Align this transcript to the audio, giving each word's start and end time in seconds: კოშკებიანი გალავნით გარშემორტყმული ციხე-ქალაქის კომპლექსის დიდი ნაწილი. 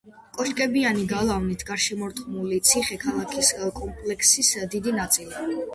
კოშკებიანი 0.35 1.03
გალავნით 1.11 1.65
გარშემორტყმული 1.71 2.59
ციხე-ქალაქის 2.71 3.55
კომპლექსის 3.83 4.55
დიდი 4.75 5.01
ნაწილი. 5.03 5.67